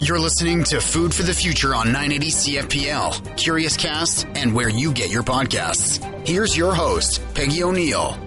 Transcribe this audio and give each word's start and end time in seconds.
You're 0.00 0.18
listening 0.18 0.64
to 0.64 0.82
Food 0.82 1.14
for 1.14 1.22
the 1.22 1.32
Future 1.32 1.74
on 1.74 1.86
980 1.92 2.26
CFPL, 2.30 3.12
Curiouscast, 3.38 4.36
and 4.36 4.54
where 4.54 4.68
you 4.68 4.92
get 4.92 5.08
your 5.08 5.22
podcasts. 5.22 5.98
Here's 6.26 6.54
your 6.54 6.74
host, 6.74 7.22
Peggy 7.32 7.62
O'Neill. 7.62 8.18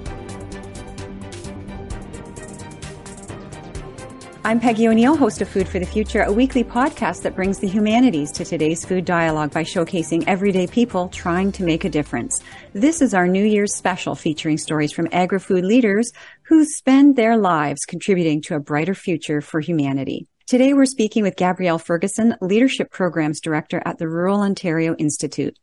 I'm 4.44 4.60
Peggy 4.60 4.88
O'Neill, 4.88 5.16
host 5.16 5.40
of 5.44 5.50
Food 5.50 5.68
for 5.70 5.78
the 5.78 5.86
Future, 5.86 6.24
a 6.24 6.34
weekly 6.34 6.63
podcast 6.63 7.22
that 7.22 7.36
brings 7.36 7.60
the 7.60 7.68
humanities 7.68 8.32
to 8.32 8.44
today's 8.44 8.84
food 8.84 9.06
dialogue 9.06 9.54
by 9.54 9.63
showcasing 9.63 10.24
everyday 10.26 10.66
people 10.66 11.10
trying 11.10 11.52
to 11.52 11.63
make 11.63 11.86
a 11.86 11.90
difference. 11.90 12.42
This 12.74 13.04
is 13.04 13.13
our 13.13 13.28
New 13.28 13.46
Year's 13.46 13.76
special 13.76 14.16
featuring 14.16 14.58
stories 14.58 14.92
from 14.92 15.08
agri-food 15.12 15.63
leaders 15.63 16.12
who 16.41 16.66
spend 16.66 17.18
their 17.18 17.38
lives 17.38 17.86
contributing 17.86 18.41
to 18.41 18.55
a 18.55 18.59
brighter 18.59 18.95
future 18.95 19.41
for 19.41 19.59
humanity. 19.59 20.27
Today 20.52 20.73
we're 20.73 20.86
speaking 20.86 21.23
with 21.23 21.38
Gabrielle 21.38 21.80
Ferguson, 21.80 22.36
Leadership 22.41 22.91
Programs 22.91 23.40
Director 23.40 23.82
at 23.86 24.00
the 24.00 24.10
Rural 24.10 24.41
Ontario 24.41 24.94
Institute. 24.96 25.58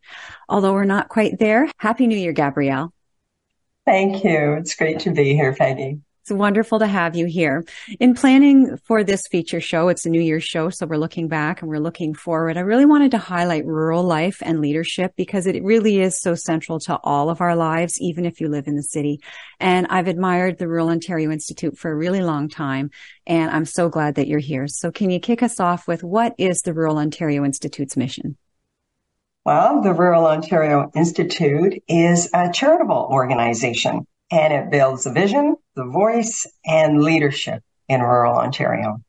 Although 0.48 0.73
we're 0.73 0.84
not 0.84 1.11
quite 1.11 1.38
there, 1.38 1.70
Happy 1.77 2.06
New 2.06 2.16
Year, 2.16 2.33
Gabrielle. 2.33 2.95
Thank 3.84 4.24
you. 4.24 4.55
It's 4.55 4.77
great 4.77 5.01
to 5.01 5.11
be 5.11 5.34
here, 5.34 5.55
Peggy. 5.55 6.01
It's 6.28 6.34
wonderful 6.34 6.80
to 6.80 6.87
have 6.87 7.16
you 7.16 7.24
here. 7.24 7.64
In 8.00 8.12
planning 8.12 8.77
for 8.84 9.02
this 9.02 9.27
feature 9.30 9.62
show, 9.62 9.88
it's 9.88 10.05
a 10.05 10.10
New 10.10 10.20
Year's 10.20 10.45
show, 10.45 10.69
so 10.69 10.84
we're 10.84 10.98
looking 10.98 11.27
back 11.27 11.62
and 11.62 11.70
we're 11.70 11.78
looking 11.78 12.12
forward. 12.12 12.59
I 12.59 12.60
really 12.60 12.84
wanted 12.84 13.12
to 13.12 13.19
highlight 13.19 13.64
rural 13.64 14.02
life 14.02 14.42
and 14.42 14.60
leadership 14.60 15.14
because 15.16 15.46
it 15.46 15.64
really 15.64 16.02
is 16.02 16.20
so 16.20 16.34
central 16.34 16.80
to 16.80 16.98
all 17.02 17.30
of 17.30 17.41
our 17.41 17.56
lives, 17.56 17.98
even 17.98 18.27
if 18.27 18.42
you 18.42 18.48
live 18.48 18.66
in 18.69 18.77
the 18.77 18.83
city. 18.83 19.22
And 19.59 19.86
I've 19.88 20.06
admired 20.06 20.59
the 20.59 20.69
Rural 20.69 20.91
Ontario 20.91 21.30
Institute 21.30 21.78
for 21.78 21.91
a 21.91 21.96
really 21.96 22.20
long 22.20 22.50
time, 22.50 22.91
and 23.27 23.50
I'm 23.50 23.64
so 23.64 23.88
glad 23.88 24.16
that 24.16 24.28
you're 24.28 24.38
here. 24.38 24.66
So 24.69 24.91
can 24.91 25.08
you 25.08 25.20
kick 25.20 25.42
us 25.42 25.58
off 25.58 25.88
with 25.88 26.05
what 26.05 26.34
is 26.36 26.58
the 26.58 26.74
Rural 26.74 26.98
Ontario 26.98 27.42
Institute's 27.42 27.97
mission? 27.97 28.36
Well, 29.47 29.81
the 29.81 29.94
Rural 29.94 30.27
Ontario 30.27 30.91
Institute 30.94 31.83
is 31.88 32.28
a 32.34 32.53
charitable 32.53 33.08
organization 33.10 34.06
and 34.31 34.53
it 34.53 34.71
builds 34.71 35.05
the 35.05 35.12
vision, 35.12 35.57
the 35.75 35.87
voice, 35.87 36.47
and 36.65 37.03
leadership 37.03 37.62
in 37.89 38.01
rural 38.01 38.37
Ontario. 38.37 39.03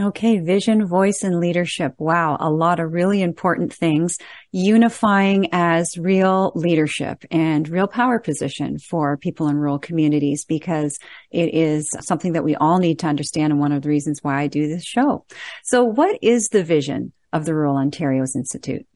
Okay, 0.00 0.38
vision, 0.38 0.86
voice, 0.86 1.24
and 1.24 1.40
leadership. 1.40 1.94
Wow, 1.98 2.36
a 2.38 2.50
lot 2.50 2.78
of 2.78 2.92
really 2.92 3.20
important 3.20 3.74
things 3.74 4.16
unifying 4.52 5.48
as 5.50 5.98
real 5.98 6.52
leadership 6.54 7.24
and 7.32 7.68
real 7.68 7.88
power 7.88 8.20
position 8.20 8.78
for 8.78 9.16
people 9.16 9.48
in 9.48 9.56
rural 9.56 9.80
communities 9.80 10.44
because 10.44 11.00
it 11.32 11.52
is 11.52 11.90
something 11.98 12.34
that 12.34 12.44
we 12.44 12.54
all 12.54 12.78
need 12.78 13.00
to 13.00 13.08
understand 13.08 13.52
and 13.52 13.58
one 13.58 13.72
of 13.72 13.82
the 13.82 13.88
reasons 13.88 14.22
why 14.22 14.40
I 14.40 14.46
do 14.46 14.68
this 14.68 14.84
show. 14.84 15.24
So 15.64 15.82
what 15.82 16.16
is 16.22 16.50
the 16.50 16.62
vision 16.62 17.12
of 17.32 17.44
the 17.44 17.54
Rural 17.54 17.76
Ontario's 17.76 18.36
Institute? 18.36 18.86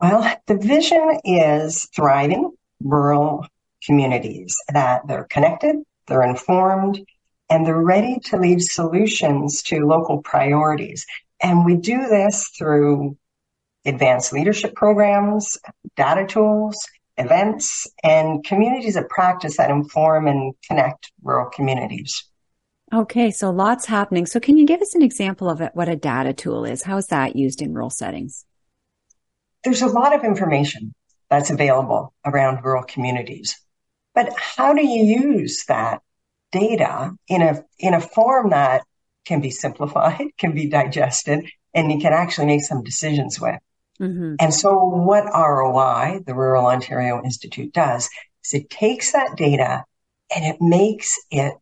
Well, 0.00 0.28
the 0.48 0.56
vision 0.56 1.20
is 1.24 1.88
thriving 1.94 2.50
rural 2.82 3.46
communities 3.84 4.56
that 4.72 5.06
they're 5.06 5.24
connected, 5.24 5.76
they're 6.06 6.22
informed, 6.22 7.00
and 7.50 7.66
they're 7.66 7.82
ready 7.82 8.18
to 8.24 8.36
lead 8.38 8.62
solutions 8.62 9.62
to 9.62 9.86
local 9.86 10.22
priorities. 10.22 11.04
And 11.42 11.64
we 11.64 11.76
do 11.76 12.06
this 12.08 12.48
through 12.56 13.16
advanced 13.84 14.32
leadership 14.32 14.74
programs, 14.74 15.58
data 15.96 16.26
tools, 16.26 16.78
events, 17.16 17.86
and 18.02 18.44
communities 18.44 18.96
of 18.96 19.08
practice 19.08 19.56
that 19.56 19.70
inform 19.70 20.28
and 20.28 20.54
connect 20.66 21.12
rural 21.22 21.50
communities. 21.50 22.24
Okay, 22.92 23.30
so 23.30 23.50
lots 23.50 23.86
happening. 23.86 24.26
So 24.26 24.38
can 24.38 24.56
you 24.58 24.66
give 24.66 24.82
us 24.82 24.94
an 24.94 25.02
example 25.02 25.48
of 25.48 25.62
what 25.74 25.88
a 25.88 25.96
data 25.96 26.32
tool 26.32 26.64
is? 26.64 26.82
How 26.82 26.98
is 26.98 27.06
that 27.08 27.36
used 27.36 27.62
in 27.62 27.72
rural 27.72 27.90
settings? 27.90 28.44
There's 29.64 29.82
a 29.82 29.86
lot 29.86 30.14
of 30.14 30.24
information 30.24 30.94
that's 31.30 31.50
available 31.50 32.12
around 32.26 32.64
rural 32.64 32.84
communities. 32.84 33.58
But 34.14 34.32
how 34.36 34.74
do 34.74 34.86
you 34.86 35.04
use 35.04 35.64
that 35.66 36.02
data 36.50 37.12
in 37.28 37.42
a, 37.42 37.64
in 37.78 37.94
a 37.94 38.00
form 38.00 38.50
that 38.50 38.84
can 39.24 39.40
be 39.40 39.50
simplified, 39.50 40.26
can 40.38 40.54
be 40.54 40.68
digested, 40.68 41.48
and 41.74 41.90
you 41.90 41.98
can 41.98 42.12
actually 42.12 42.46
make 42.46 42.62
some 42.62 42.82
decisions 42.82 43.40
with? 43.40 43.58
Mm-hmm. 44.00 44.34
And 44.40 44.52
so 44.52 44.76
what 44.78 45.24
ROI, 45.24 46.20
the 46.26 46.34
Rural 46.34 46.66
Ontario 46.66 47.22
Institute 47.24 47.72
does, 47.72 48.10
is 48.44 48.54
it 48.54 48.70
takes 48.70 49.12
that 49.12 49.36
data 49.36 49.84
and 50.34 50.44
it 50.44 50.60
makes 50.60 51.18
it 51.30 51.54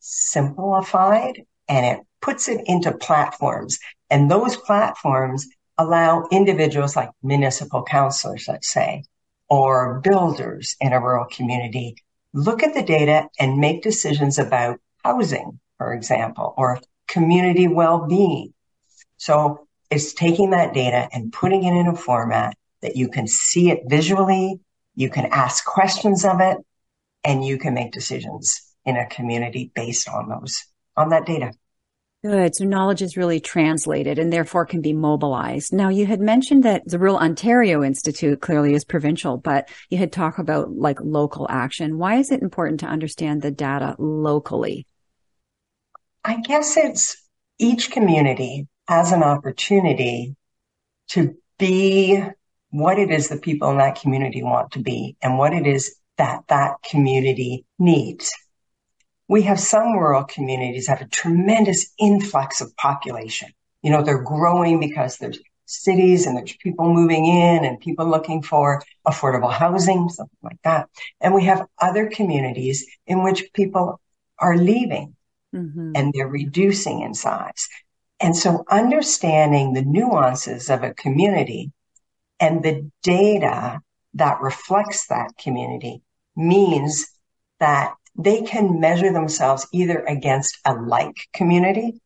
simplified 0.00 1.42
and 1.68 1.86
it 1.86 2.06
puts 2.20 2.48
it 2.48 2.62
into 2.66 2.92
platforms. 2.92 3.78
And 4.10 4.30
those 4.30 4.56
platforms 4.56 5.46
allow 5.78 6.26
individuals 6.30 6.96
like 6.96 7.10
municipal 7.22 7.82
councilors, 7.82 8.46
let's 8.48 8.70
say, 8.70 9.04
or 9.52 10.00
builders 10.00 10.76
in 10.80 10.94
a 10.94 10.98
rural 10.98 11.26
community 11.26 11.94
look 12.32 12.62
at 12.62 12.72
the 12.72 12.82
data 12.82 13.28
and 13.38 13.58
make 13.58 13.82
decisions 13.82 14.38
about 14.38 14.80
housing, 15.04 15.60
for 15.76 15.92
example, 15.92 16.54
or 16.56 16.80
community 17.06 17.68
well-being. 17.68 18.54
So 19.18 19.68
it's 19.90 20.14
taking 20.14 20.52
that 20.52 20.72
data 20.72 21.06
and 21.12 21.30
putting 21.30 21.64
it 21.64 21.78
in 21.78 21.86
a 21.86 21.94
format 21.94 22.56
that 22.80 22.96
you 22.96 23.10
can 23.10 23.26
see 23.26 23.70
it 23.70 23.80
visually, 23.88 24.58
you 24.94 25.10
can 25.10 25.26
ask 25.26 25.66
questions 25.66 26.24
of 26.24 26.40
it, 26.40 26.56
and 27.22 27.44
you 27.44 27.58
can 27.58 27.74
make 27.74 27.92
decisions 27.92 28.62
in 28.86 28.96
a 28.96 29.06
community 29.06 29.70
based 29.74 30.08
on 30.08 30.30
those, 30.30 30.64
on 30.96 31.10
that 31.10 31.26
data. 31.26 31.52
Good. 32.24 32.54
So 32.54 32.64
knowledge 32.64 33.02
is 33.02 33.16
really 33.16 33.40
translated 33.40 34.16
and 34.16 34.32
therefore 34.32 34.64
can 34.64 34.80
be 34.80 34.92
mobilized. 34.92 35.72
Now 35.72 35.88
you 35.88 36.06
had 36.06 36.20
mentioned 36.20 36.62
that 36.62 36.82
the 36.86 36.98
Rural 36.98 37.18
Ontario 37.18 37.82
Institute 37.82 38.40
clearly 38.40 38.74
is 38.74 38.84
provincial, 38.84 39.38
but 39.38 39.68
you 39.90 39.98
had 39.98 40.12
talked 40.12 40.38
about 40.38 40.70
like 40.70 41.00
local 41.02 41.48
action. 41.50 41.98
Why 41.98 42.16
is 42.16 42.30
it 42.30 42.40
important 42.40 42.78
to 42.80 42.86
understand 42.86 43.42
the 43.42 43.50
data 43.50 43.96
locally? 43.98 44.86
I 46.24 46.40
guess 46.40 46.76
it's 46.76 47.16
each 47.58 47.90
community 47.90 48.68
has 48.86 49.10
an 49.10 49.24
opportunity 49.24 50.36
to 51.08 51.34
be 51.58 52.22
what 52.70 53.00
it 53.00 53.10
is 53.10 53.28
the 53.30 53.38
people 53.38 53.70
in 53.70 53.78
that 53.78 54.00
community 54.00 54.44
want 54.44 54.70
to 54.72 54.78
be 54.78 55.16
and 55.22 55.38
what 55.38 55.52
it 55.52 55.66
is 55.66 55.96
that 56.18 56.42
that 56.48 56.76
community 56.88 57.64
needs 57.80 58.32
we 59.32 59.40
have 59.40 59.58
some 59.58 59.96
rural 59.96 60.24
communities 60.24 60.86
that 60.86 60.98
have 60.98 61.06
a 61.06 61.10
tremendous 61.10 61.90
influx 61.98 62.60
of 62.60 62.76
population. 62.76 63.48
You 63.80 63.90
know, 63.90 64.02
they're 64.02 64.22
growing 64.22 64.78
because 64.78 65.16
there's 65.16 65.38
cities 65.64 66.26
and 66.26 66.36
there's 66.36 66.54
people 66.58 66.92
moving 66.92 67.24
in 67.24 67.64
and 67.64 67.80
people 67.80 68.06
looking 68.06 68.42
for 68.42 68.82
affordable 69.08 69.50
housing, 69.50 70.10
something 70.10 70.36
like 70.42 70.60
that. 70.64 70.90
And 71.18 71.32
we 71.32 71.44
have 71.44 71.66
other 71.80 72.10
communities 72.10 72.84
in 73.06 73.24
which 73.24 73.48
people 73.54 74.02
are 74.38 74.58
leaving 74.58 75.16
mm-hmm. 75.54 75.92
and 75.94 76.12
they're 76.12 76.28
reducing 76.28 77.00
in 77.00 77.14
size. 77.14 77.70
And 78.20 78.36
so 78.36 78.64
understanding 78.68 79.72
the 79.72 79.80
nuances 79.80 80.68
of 80.68 80.82
a 80.82 80.92
community 80.92 81.72
and 82.38 82.62
the 82.62 82.90
data 83.02 83.80
that 84.12 84.42
reflects 84.42 85.06
that 85.06 85.38
community 85.38 86.02
means 86.36 87.06
that 87.60 87.94
they 88.16 88.42
can 88.42 88.80
measure 88.80 89.12
themselves 89.12 89.66
either 89.72 90.04
against 90.04 90.58
a 90.64 90.74
like 90.74 91.16
community 91.32 92.00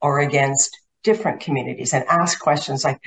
or 0.00 0.20
against 0.20 0.76
different 1.02 1.40
communities 1.40 1.94
and 1.94 2.04
ask 2.08 2.40
questions 2.40 2.84
like, 2.84 3.00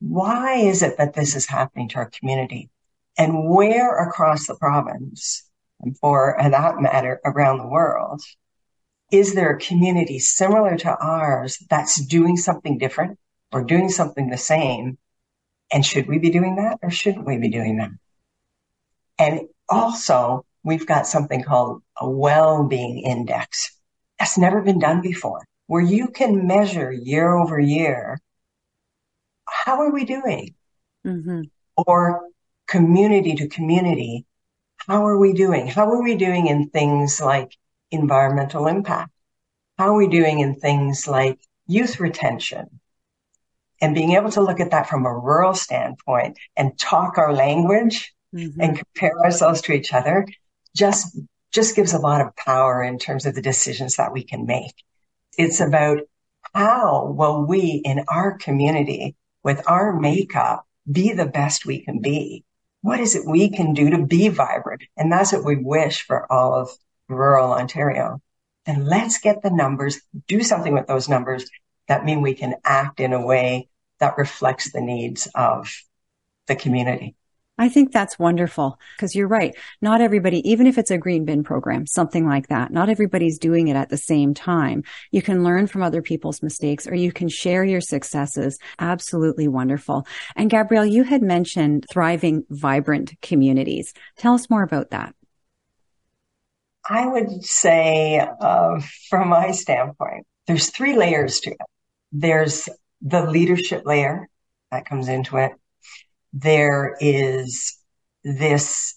why 0.00 0.54
is 0.54 0.82
it 0.82 0.96
that 0.98 1.14
this 1.14 1.36
is 1.36 1.46
happening 1.46 1.88
to 1.88 1.96
our 1.96 2.10
community? 2.10 2.70
And 3.18 3.48
where 3.48 3.96
across 3.98 4.46
the 4.46 4.56
province, 4.56 5.48
and 5.80 5.98
for 5.98 6.36
that 6.38 6.80
matter, 6.80 7.20
around 7.24 7.58
the 7.58 7.66
world, 7.66 8.22
is 9.10 9.34
there 9.34 9.50
a 9.50 9.60
community 9.60 10.18
similar 10.18 10.76
to 10.78 10.96
ours 10.96 11.58
that's 11.68 12.04
doing 12.06 12.36
something 12.36 12.78
different 12.78 13.18
or 13.52 13.64
doing 13.64 13.90
something 13.90 14.30
the 14.30 14.38
same? 14.38 14.98
And 15.72 15.84
should 15.84 16.06
we 16.06 16.18
be 16.18 16.30
doing 16.30 16.56
that 16.56 16.78
or 16.82 16.90
shouldn't 16.90 17.26
we 17.26 17.38
be 17.38 17.50
doing 17.50 17.76
that? 17.76 17.90
And 19.18 19.48
also, 19.68 20.44
we've 20.64 20.86
got 20.86 21.06
something 21.06 21.42
called 21.42 21.82
a 21.96 22.08
well-being 22.08 23.00
index. 23.00 23.76
That's 24.18 24.38
never 24.38 24.62
been 24.62 24.78
done 24.78 25.00
before, 25.00 25.44
where 25.66 25.82
you 25.82 26.08
can 26.08 26.46
measure 26.46 26.92
year 26.92 27.36
over 27.36 27.58
year. 27.58 28.20
How 29.48 29.80
are 29.80 29.90
we 29.90 30.04
doing? 30.04 30.54
Mm-hmm. 31.06 31.42
Or 31.76 32.28
community 32.68 33.34
to 33.36 33.48
community. 33.48 34.24
How 34.76 35.06
are 35.06 35.18
we 35.18 35.32
doing? 35.32 35.66
How 35.66 35.90
are 35.90 36.02
we 36.02 36.16
doing 36.16 36.46
in 36.46 36.68
things 36.68 37.20
like 37.20 37.56
environmental 37.90 38.66
impact? 38.66 39.10
How 39.78 39.88
are 39.88 39.96
we 39.96 40.08
doing 40.08 40.40
in 40.40 40.54
things 40.54 41.08
like 41.08 41.40
youth 41.66 42.00
retention? 42.00 42.80
And 43.80 43.94
being 43.94 44.12
able 44.12 44.30
to 44.30 44.40
look 44.40 44.60
at 44.60 44.70
that 44.70 44.88
from 44.88 45.06
a 45.06 45.18
rural 45.18 45.54
standpoint 45.54 46.38
and 46.56 46.78
talk 46.78 47.18
our 47.18 47.32
language 47.32 48.14
mm-hmm. 48.32 48.60
and 48.60 48.78
compare 48.78 49.18
ourselves 49.18 49.60
to 49.62 49.72
each 49.72 49.92
other 49.92 50.26
just, 50.74 51.18
just 51.52 51.76
gives 51.76 51.92
a 51.92 51.98
lot 51.98 52.20
of 52.20 52.36
power 52.36 52.82
in 52.82 52.98
terms 52.98 53.26
of 53.26 53.34
the 53.34 53.42
decisions 53.42 53.96
that 53.96 54.12
we 54.12 54.24
can 54.24 54.46
make. 54.46 54.74
It's 55.36 55.60
about 55.60 56.00
how 56.54 57.06
will 57.16 57.46
we 57.46 57.82
in 57.84 58.04
our 58.08 58.36
community 58.36 59.16
with 59.42 59.62
our 59.66 59.98
makeup 59.98 60.66
be 60.90 61.12
the 61.12 61.26
best 61.26 61.64
we 61.66 61.80
can 61.80 62.00
be? 62.00 62.44
What 62.80 63.00
is 63.00 63.14
it 63.14 63.26
we 63.26 63.50
can 63.50 63.74
do 63.74 63.90
to 63.90 64.04
be 64.04 64.28
vibrant? 64.28 64.82
And 64.96 65.10
that's 65.10 65.32
what 65.32 65.44
we 65.44 65.56
wish 65.56 66.04
for 66.04 66.30
all 66.30 66.54
of 66.54 66.70
rural 67.08 67.52
Ontario. 67.52 68.20
Then 68.66 68.86
let's 68.86 69.18
get 69.18 69.42
the 69.42 69.50
numbers, 69.50 70.00
do 70.26 70.42
something 70.42 70.74
with 70.74 70.86
those 70.86 71.08
numbers 71.08 71.48
that 71.88 72.04
mean 72.04 72.22
we 72.22 72.34
can 72.34 72.54
act 72.64 73.00
in 73.00 73.12
a 73.12 73.24
way 73.24 73.68
that 73.98 74.18
reflects 74.18 74.72
the 74.72 74.80
needs 74.80 75.28
of 75.34 75.72
the 76.46 76.56
community. 76.56 77.14
I 77.58 77.68
think 77.68 77.92
that's 77.92 78.18
wonderful 78.18 78.78
because 78.96 79.14
you're 79.14 79.28
right. 79.28 79.54
Not 79.82 80.00
everybody, 80.00 80.48
even 80.50 80.66
if 80.66 80.78
it's 80.78 80.90
a 80.90 80.96
green 80.96 81.26
bin 81.26 81.44
program, 81.44 81.86
something 81.86 82.26
like 82.26 82.48
that, 82.48 82.72
not 82.72 82.88
everybody's 82.88 83.38
doing 83.38 83.68
it 83.68 83.76
at 83.76 83.90
the 83.90 83.98
same 83.98 84.32
time. 84.32 84.84
You 85.10 85.20
can 85.20 85.44
learn 85.44 85.66
from 85.66 85.82
other 85.82 86.00
people's 86.00 86.42
mistakes 86.42 86.86
or 86.86 86.94
you 86.94 87.12
can 87.12 87.28
share 87.28 87.62
your 87.62 87.82
successes. 87.82 88.58
Absolutely 88.78 89.48
wonderful. 89.48 90.06
And 90.34 90.48
Gabrielle, 90.48 90.86
you 90.86 91.04
had 91.04 91.22
mentioned 91.22 91.84
thriving, 91.90 92.44
vibrant 92.48 93.20
communities. 93.20 93.92
Tell 94.16 94.34
us 94.34 94.48
more 94.48 94.62
about 94.62 94.90
that. 94.90 95.14
I 96.88 97.06
would 97.06 97.44
say, 97.44 98.18
uh, 98.18 98.80
from 99.08 99.28
my 99.28 99.52
standpoint, 99.52 100.26
there's 100.46 100.70
three 100.70 100.96
layers 100.96 101.38
to 101.40 101.50
it. 101.50 101.60
There's 102.10 102.68
the 103.02 103.30
leadership 103.30 103.84
layer 103.84 104.28
that 104.70 104.86
comes 104.86 105.08
into 105.08 105.36
it 105.36 105.52
there 106.32 106.96
is 107.00 107.76
this 108.24 108.94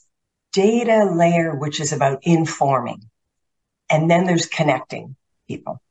data 0.53 1.11
layer, 1.13 1.55
which 1.55 1.79
is 1.79 1.91
about 1.91 2.19
informing. 2.23 3.09
And 3.89 4.09
then 4.09 4.25
there's 4.25 4.45
connecting 4.45 5.15
people. 5.47 5.81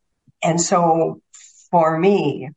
And 0.43 0.61
so 0.61 1.21
for 1.71 1.99
me, 1.99 2.51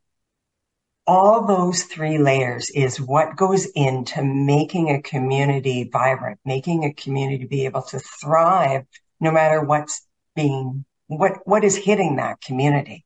all 1.06 1.46
those 1.46 1.84
three 1.84 2.18
layers 2.18 2.68
is 2.70 3.00
what 3.00 3.36
goes 3.36 3.66
into 3.74 4.22
making 4.22 4.90
a 4.90 5.00
community 5.00 5.88
vibrant, 5.90 6.38
making 6.44 6.84
a 6.84 6.92
community 6.92 7.46
be 7.46 7.64
able 7.64 7.82
to 7.82 7.98
thrive 7.98 8.84
no 9.18 9.30
matter 9.30 9.62
what's 9.62 10.06
being, 10.36 10.84
what, 11.06 11.38
what 11.46 11.64
is 11.64 11.76
hitting 11.76 12.16
that 12.16 12.40
community. 12.42 13.04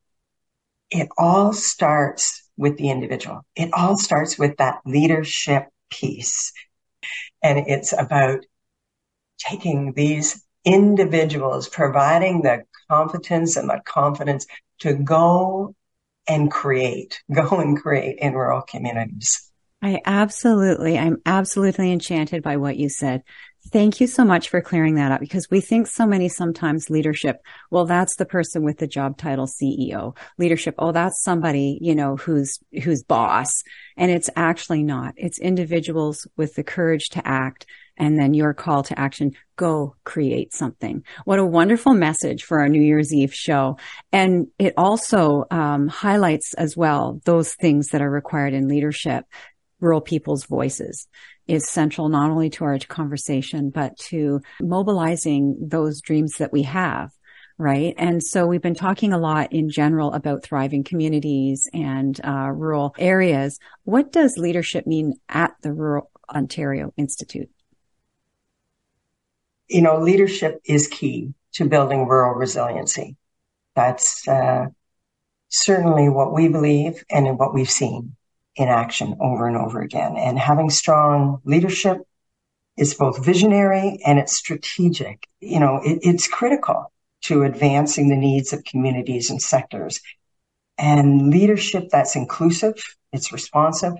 It 0.90 1.08
all 1.16 1.52
starts 1.52 2.41
with 2.56 2.76
the 2.76 2.90
individual. 2.90 3.42
It 3.56 3.70
all 3.72 3.96
starts 3.96 4.38
with 4.38 4.56
that 4.58 4.80
leadership 4.84 5.68
piece. 5.90 6.52
And 7.42 7.58
it's 7.66 7.92
about 7.92 8.44
taking 9.38 9.92
these 9.94 10.44
individuals, 10.64 11.68
providing 11.68 12.42
the 12.42 12.62
competence 12.90 13.56
and 13.56 13.68
the 13.68 13.80
confidence 13.84 14.46
to 14.80 14.94
go 14.94 15.74
and 16.28 16.50
create, 16.50 17.20
go 17.32 17.60
and 17.60 17.80
create 17.80 18.18
in 18.18 18.34
rural 18.34 18.62
communities. 18.62 19.50
I 19.84 20.00
absolutely, 20.04 20.96
I'm 20.96 21.16
absolutely 21.26 21.90
enchanted 21.90 22.42
by 22.42 22.56
what 22.56 22.76
you 22.76 22.88
said. 22.88 23.22
Thank 23.70 24.00
you 24.00 24.08
so 24.08 24.24
much 24.24 24.48
for 24.48 24.60
clearing 24.60 24.96
that 24.96 25.12
up 25.12 25.20
because 25.20 25.48
we 25.48 25.60
think 25.60 25.86
so 25.86 26.04
many 26.04 26.28
sometimes 26.28 26.90
leadership, 26.90 27.40
well, 27.70 27.86
that's 27.86 28.16
the 28.16 28.26
person 28.26 28.64
with 28.64 28.78
the 28.78 28.88
job 28.88 29.16
title 29.16 29.46
CEO. 29.46 30.16
Leadership, 30.36 30.74
oh, 30.78 30.90
that's 30.90 31.22
somebody, 31.22 31.78
you 31.80 31.94
know, 31.94 32.16
who's, 32.16 32.58
who's 32.82 33.04
boss. 33.04 33.50
And 33.96 34.10
it's 34.10 34.28
actually 34.34 34.82
not. 34.82 35.14
It's 35.16 35.38
individuals 35.38 36.26
with 36.36 36.54
the 36.54 36.64
courage 36.64 37.08
to 37.10 37.26
act 37.26 37.66
and 37.96 38.18
then 38.18 38.34
your 38.34 38.52
call 38.52 38.82
to 38.82 38.98
action, 38.98 39.32
go 39.56 39.94
create 40.04 40.52
something. 40.52 41.04
What 41.24 41.38
a 41.38 41.44
wonderful 41.44 41.94
message 41.94 42.42
for 42.42 42.60
our 42.60 42.68
New 42.68 42.82
Year's 42.82 43.12
Eve 43.12 43.34
show. 43.34 43.78
And 44.10 44.48
it 44.58 44.74
also 44.76 45.44
um, 45.50 45.88
highlights 45.88 46.54
as 46.54 46.76
well 46.76 47.20
those 47.24 47.54
things 47.54 47.88
that 47.88 48.02
are 48.02 48.10
required 48.10 48.54
in 48.54 48.66
leadership 48.66 49.24
rural 49.80 50.00
people's 50.00 50.46
voices 50.46 51.08
is 51.46 51.68
central 51.68 52.08
not 52.08 52.30
only 52.30 52.50
to 52.50 52.64
our 52.64 52.78
conversation, 52.78 53.70
but 53.70 53.96
to 53.98 54.40
mobilizing 54.60 55.56
those 55.60 56.00
dreams 56.00 56.36
that 56.38 56.52
we 56.52 56.62
have. 56.62 57.10
Right. 57.58 57.94
And 57.98 58.22
so 58.22 58.46
we've 58.46 58.62
been 58.62 58.74
talking 58.74 59.12
a 59.12 59.18
lot 59.18 59.52
in 59.52 59.68
general 59.68 60.12
about 60.14 60.42
thriving 60.42 60.82
communities 60.82 61.68
and 61.72 62.18
uh, 62.24 62.50
rural 62.50 62.94
areas. 62.98 63.58
What 63.84 64.10
does 64.10 64.36
leadership 64.36 64.86
mean 64.86 65.14
at 65.28 65.52
the 65.62 65.72
Rural 65.72 66.10
Ontario 66.34 66.92
Institute? 66.96 67.50
You 69.68 69.82
know, 69.82 70.00
leadership 70.00 70.60
is 70.64 70.88
key 70.88 71.34
to 71.52 71.66
building 71.66 72.08
rural 72.08 72.34
resiliency. 72.34 73.16
That's 73.76 74.26
uh, 74.26 74.66
certainly 75.48 76.08
what 76.08 76.32
we 76.32 76.48
believe 76.48 77.04
and 77.10 77.38
what 77.38 77.54
we've 77.54 77.70
seen 77.70 78.16
in 78.56 78.68
action 78.68 79.16
over 79.20 79.46
and 79.46 79.56
over 79.56 79.80
again. 79.80 80.16
And 80.16 80.38
having 80.38 80.70
strong 80.70 81.40
leadership 81.44 81.98
is 82.76 82.94
both 82.94 83.24
visionary 83.24 83.98
and 84.04 84.18
it's 84.18 84.36
strategic. 84.36 85.26
You 85.40 85.60
know, 85.60 85.80
it, 85.84 86.00
it's 86.02 86.28
critical 86.28 86.92
to 87.22 87.44
advancing 87.44 88.08
the 88.08 88.16
needs 88.16 88.52
of 88.52 88.64
communities 88.64 89.30
and 89.30 89.40
sectors. 89.40 90.00
And 90.78 91.30
leadership 91.30 91.88
that's 91.90 92.16
inclusive, 92.16 92.74
it's 93.12 93.32
responsive, 93.32 93.94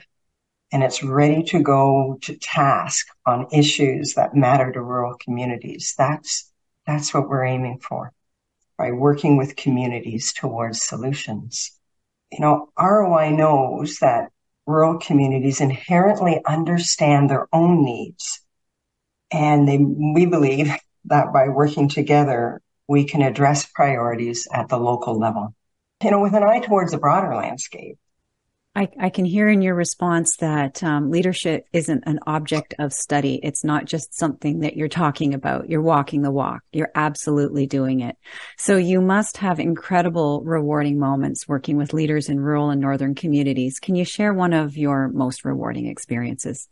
and 0.73 0.83
it's 0.83 1.03
ready 1.03 1.43
to 1.45 1.63
go 1.63 2.19
to 2.23 2.37
task 2.37 3.07
on 3.27 3.47
issues 3.53 4.15
that 4.15 4.35
matter 4.35 4.73
to 4.73 4.83
rural 4.83 5.17
communities. 5.19 5.95
That's, 5.97 6.51
that's 6.87 7.13
what 7.13 7.29
we're 7.29 7.45
aiming 7.45 7.79
for 7.79 8.13
by 8.79 8.91
working 8.91 9.37
with 9.37 9.55
communities 9.55 10.33
towards 10.33 10.83
solutions. 10.83 11.79
You 12.33 12.41
know, 12.41 12.71
ROI 12.81 13.31
knows 13.31 13.99
that 13.99 14.33
rural 14.67 14.99
communities 14.99 15.61
inherently 15.61 16.41
understand 16.47 17.29
their 17.29 17.49
own 17.53 17.85
needs. 17.85 18.41
And 19.31 19.67
they, 19.67 19.79
we 19.79 20.27
believe 20.27 20.73
that 21.07 21.33
by 21.33 21.49
working 21.49 21.89
together, 21.89 22.61
we 22.87 23.05
can 23.05 23.23
address 23.23 23.67
priorities 23.67 24.47
at 24.53 24.69
the 24.69 24.79
local 24.79 25.19
level. 25.19 25.55
You 26.03 26.11
know, 26.11 26.21
with 26.21 26.35
an 26.35 26.43
eye 26.43 26.61
towards 26.61 26.93
the 26.93 26.99
broader 26.99 27.35
landscape, 27.35 27.99
I, 28.75 28.89
I, 28.99 29.11
can 29.11 29.27
hear 29.27 29.51
in 29.51 29.61
your 29.61 29.75
response 29.75 30.37
that 30.37 30.83
um, 30.83 31.11
leadership 31.11 31.67
isn't 31.75 32.05
an 32.07 32.21
object 32.27 32.75
of 32.79 32.95
study. 32.95 33.39
It's 33.43 33.65
not 33.65 33.85
just 33.85 34.19
something 34.19 34.61
that 34.61 34.77
you're 34.77 34.89
talking 34.89 35.35
about. 35.35 35.69
You're 35.69 35.83
walking 35.83 36.23
the 36.23 36.31
walk. 36.31 36.63
You're 36.73 36.91
absolutely 36.95 37.67
doing 37.67 38.01
it. 38.01 38.17
So 38.57 38.79
you 38.79 39.03
must 39.03 39.37
have 39.39 39.61
incredible, 39.61 40.43
rewarding 40.45 40.99
moments 40.99 41.47
working 41.47 41.77
with 41.77 41.93
leaders 41.93 42.31
in 42.31 42.41
rural 42.41 42.71
and 42.71 42.81
northern 42.81 43.15
communities. 43.15 43.79
Can 43.79 43.95
you 43.95 44.07
share 44.07 44.33
one 44.33 44.55
of 44.55 44.75
your 44.75 45.09
most 45.09 45.45
rewarding 45.45 45.87
experiences? 45.87 46.67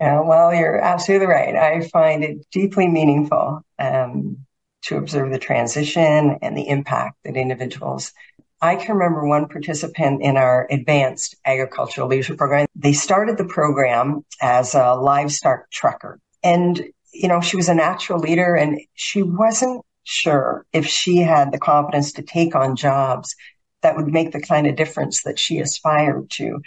Yeah, 0.00 0.22
well, 0.22 0.52
you're 0.52 0.80
absolutely 0.80 1.28
right. 1.28 1.54
I 1.54 1.86
find 1.88 2.24
it 2.24 2.50
deeply 2.50 2.88
meaningful 2.88 3.64
um, 3.78 4.46
to 4.82 4.96
observe 4.96 5.30
the 5.30 5.38
transition 5.38 6.38
and 6.42 6.56
the 6.56 6.68
impact 6.68 7.18
that 7.24 7.36
individuals 7.36 8.12
I 8.60 8.76
can 8.76 8.96
remember 8.96 9.26
one 9.26 9.48
participant 9.48 10.22
in 10.22 10.36
our 10.36 10.66
advanced 10.70 11.34
agricultural 11.46 12.08
leadership 12.08 12.36
program. 12.36 12.66
They 12.74 12.92
started 12.92 13.38
the 13.38 13.46
program 13.46 14.24
as 14.40 14.74
a 14.74 14.94
livestock 14.94 15.70
trucker. 15.70 16.20
And, 16.42 16.82
you 17.12 17.28
know, 17.28 17.40
she 17.40 17.56
was 17.56 17.68
a 17.68 17.74
natural 17.74 18.18
leader 18.18 18.54
and 18.54 18.80
she 18.94 19.22
wasn't 19.22 19.84
sure 20.04 20.66
if 20.72 20.86
she 20.86 21.18
had 21.18 21.52
the 21.52 21.58
confidence 21.58 22.12
to 22.14 22.22
take 22.22 22.54
on 22.54 22.76
jobs 22.76 23.34
that 23.82 23.96
would 23.96 24.08
make 24.08 24.32
the 24.32 24.42
kind 24.42 24.66
of 24.66 24.76
difference 24.76 25.22
that 25.22 25.38
she 25.38 25.58
aspired 25.58 26.28
to. 26.30 26.60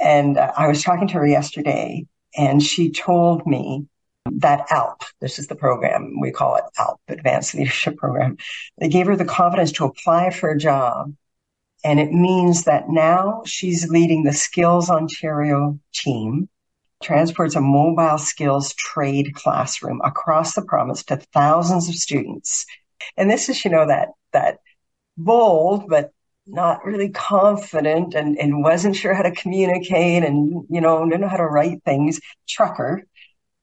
And 0.00 0.38
uh, 0.38 0.52
I 0.56 0.68
was 0.68 0.82
talking 0.82 1.08
to 1.08 1.14
her 1.14 1.26
yesterday 1.26 2.06
and 2.36 2.62
she 2.62 2.90
told 2.90 3.46
me 3.46 3.86
that 4.38 4.66
ALP, 4.70 5.02
this 5.20 5.38
is 5.38 5.46
the 5.46 5.54
program, 5.54 6.18
we 6.20 6.30
call 6.30 6.56
it 6.56 6.64
ALP, 6.78 7.00
Advanced 7.08 7.54
Leadership 7.54 7.96
Program. 7.96 8.36
They 8.78 8.88
gave 8.88 9.06
her 9.06 9.16
the 9.16 9.24
confidence 9.24 9.72
to 9.72 9.84
apply 9.84 10.30
for 10.30 10.50
a 10.50 10.58
job. 10.58 11.14
And 11.84 12.00
it 12.00 12.10
means 12.10 12.64
that 12.64 12.88
now 12.88 13.42
she's 13.46 13.88
leading 13.88 14.24
the 14.24 14.32
Skills 14.32 14.90
Ontario 14.90 15.78
team, 15.92 16.48
transports 17.02 17.54
a 17.54 17.60
mobile 17.60 18.18
skills 18.18 18.74
trade 18.74 19.34
classroom 19.34 20.00
across 20.04 20.54
the 20.54 20.62
province 20.62 21.04
to 21.04 21.16
thousands 21.32 21.88
of 21.88 21.94
students. 21.94 22.66
And 23.16 23.30
this 23.30 23.48
is, 23.48 23.64
you 23.64 23.70
know, 23.70 23.86
that, 23.86 24.08
that 24.32 24.58
bold, 25.16 25.88
but 25.88 26.10
not 26.48 26.84
really 26.84 27.10
confident 27.10 28.14
and, 28.14 28.38
and 28.38 28.62
wasn't 28.62 28.96
sure 28.96 29.14
how 29.14 29.22
to 29.22 29.30
communicate 29.30 30.24
and, 30.24 30.66
you 30.70 30.80
know, 30.80 31.04
didn't 31.04 31.20
know 31.20 31.28
how 31.28 31.36
to 31.36 31.46
write 31.46 31.84
things 31.84 32.20
trucker 32.48 33.04